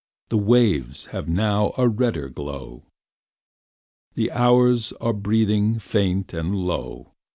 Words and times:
The 0.29 0.37
waves 0.39 1.05
have 1.13 1.29
now 1.29 1.73
a 1.77 1.87
redder 1.87 2.27
glow; 2.27 2.87
The 4.15 4.31
hours 4.31 4.93
are 4.93 5.13
breathing 5.13 5.77
faint 5.77 6.33
and 6.33 6.55
low. 6.55 7.13